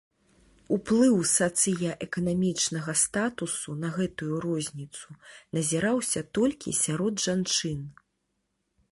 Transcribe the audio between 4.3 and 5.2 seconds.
розніцу